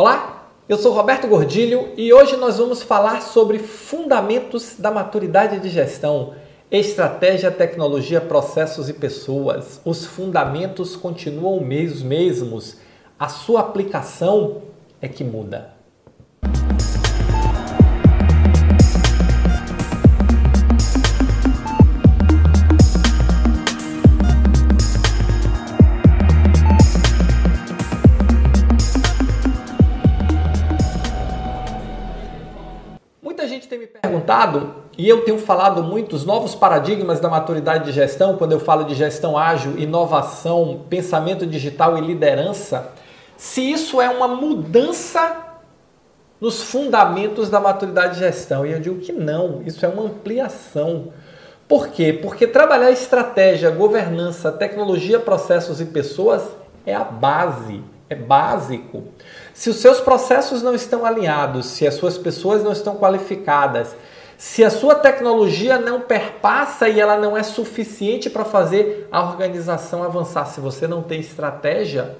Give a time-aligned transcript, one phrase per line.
[0.00, 5.68] Olá, eu sou Roberto Gordilho e hoje nós vamos falar sobre fundamentos da maturidade de
[5.68, 6.34] gestão,
[6.70, 9.80] estratégia, tecnologia, processos e pessoas.
[9.84, 12.76] Os fundamentos continuam os mesmos,
[13.18, 14.62] a sua aplicação
[15.02, 15.77] é que muda.
[34.00, 38.60] Perguntado, e eu tenho falado muito, os novos paradigmas da maturidade de gestão, quando eu
[38.60, 42.92] falo de gestão ágil, inovação, pensamento digital e liderança,
[43.36, 45.44] se isso é uma mudança
[46.40, 48.64] nos fundamentos da maturidade de gestão.
[48.64, 51.12] E eu digo que não, isso é uma ampliação.
[51.66, 52.12] Por quê?
[52.12, 56.42] Porque trabalhar estratégia, governança, tecnologia, processos e pessoas
[56.86, 59.04] é a base é básico.
[59.58, 63.96] Se os seus processos não estão alinhados, se as suas pessoas não estão qualificadas,
[64.36, 70.04] se a sua tecnologia não perpassa e ela não é suficiente para fazer a organização
[70.04, 72.16] avançar, se você não tem estratégia,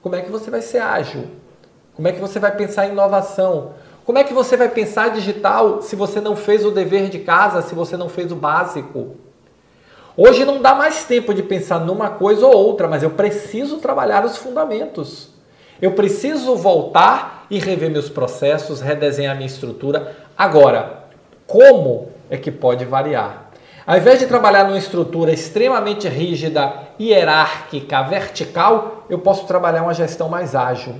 [0.00, 1.24] como é que você vai ser ágil?
[1.96, 3.72] Como é que você vai pensar em inovação?
[4.04, 7.60] Como é que você vai pensar digital se você não fez o dever de casa,
[7.60, 9.16] se você não fez o básico?
[10.16, 14.24] Hoje não dá mais tempo de pensar numa coisa ou outra, mas eu preciso trabalhar
[14.24, 15.34] os fundamentos.
[15.80, 20.16] Eu preciso voltar e rever meus processos, redesenhar minha estrutura.
[20.36, 21.04] Agora,
[21.46, 23.50] como é que pode variar?
[23.86, 30.28] Ao invés de trabalhar numa estrutura extremamente rígida, hierárquica, vertical, eu posso trabalhar uma gestão
[30.28, 30.94] mais ágil.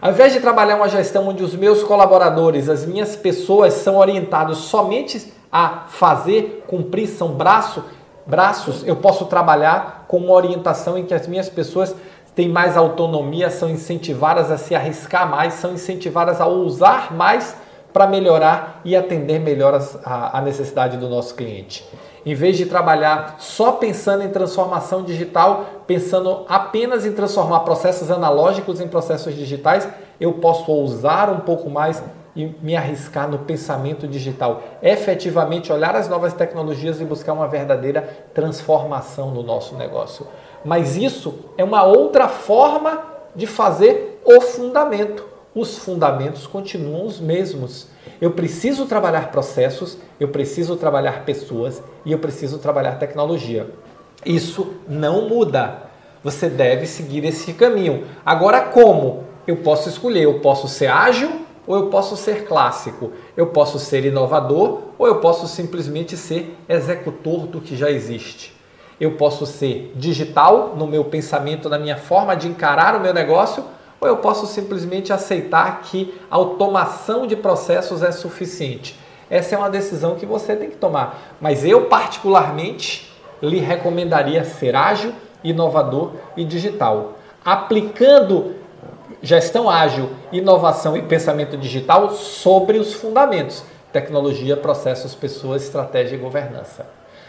[0.00, 4.58] Ao invés de trabalhar uma gestão onde os meus colaboradores, as minhas pessoas são orientados
[4.58, 7.82] somente a fazer, cumprir, são braço,
[8.24, 11.94] braços, eu posso trabalhar com uma orientação em que as minhas pessoas
[12.38, 17.56] têm mais autonomia, são incentivadas a se arriscar mais, são incentivadas a usar mais
[17.92, 21.84] para melhorar e atender melhor a, a necessidade do nosso cliente.
[22.24, 28.80] Em vez de trabalhar só pensando em transformação digital, pensando apenas em transformar processos analógicos
[28.80, 29.88] em processos digitais,
[30.20, 32.00] eu posso ousar um pouco mais
[32.38, 38.08] e me arriscar no pensamento digital, efetivamente olhar as novas tecnologias e buscar uma verdadeira
[38.32, 40.24] transformação no nosso negócio.
[40.64, 43.02] Mas isso é uma outra forma
[43.34, 45.26] de fazer o fundamento.
[45.52, 47.88] Os fundamentos continuam os mesmos.
[48.20, 53.68] Eu preciso trabalhar processos, eu preciso trabalhar pessoas e eu preciso trabalhar tecnologia.
[54.24, 55.88] Isso não muda.
[56.22, 58.06] Você deve seguir esse caminho.
[58.24, 59.24] Agora, como?
[59.44, 64.06] Eu posso escolher, eu posso ser ágil ou eu posso ser clássico, eu posso ser
[64.06, 68.56] inovador ou eu posso simplesmente ser executor do que já existe.
[68.98, 73.62] Eu posso ser digital no meu pensamento, na minha forma de encarar o meu negócio,
[74.00, 78.98] ou eu posso simplesmente aceitar que automação de processos é suficiente.
[79.28, 81.36] Essa é uma decisão que você tem que tomar.
[81.38, 83.12] Mas eu, particularmente,
[83.42, 85.12] lhe recomendaria ser ágil,
[85.44, 87.18] inovador e digital.
[87.44, 88.54] Aplicando
[89.22, 96.86] gestão ágil, inovação e pensamento digital sobre os fundamentos: tecnologia, processos, pessoas, estratégia e governança.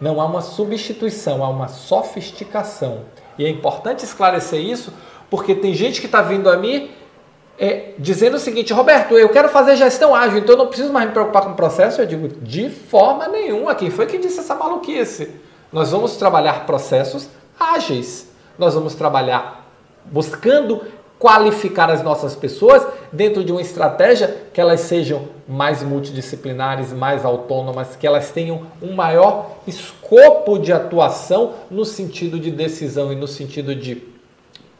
[0.00, 3.02] Não há uma substituição, há uma sofisticação.
[3.38, 4.92] E é importante esclarecer isso,
[5.28, 6.90] porque tem gente que está vindo a mim
[7.58, 11.06] é, dizendo o seguinte: Roberto, eu quero fazer gestão ágil, então eu não preciso mais
[11.06, 12.00] me preocupar com o processo.
[12.00, 13.74] Eu digo, de forma nenhuma.
[13.74, 15.30] Quem foi que disse essa maluquice?
[15.70, 17.28] Nós vamos trabalhar processos
[17.58, 18.28] ágeis.
[18.58, 19.68] Nós vamos trabalhar
[20.06, 20.82] buscando
[21.20, 22.82] qualificar as nossas pessoas
[23.12, 28.94] dentro de uma estratégia que elas sejam mais multidisciplinares, mais autônomas, que elas tenham um
[28.94, 34.02] maior escopo de atuação no sentido de decisão e no sentido de